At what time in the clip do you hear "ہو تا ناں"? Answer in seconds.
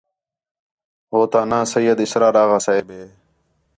1.11-1.65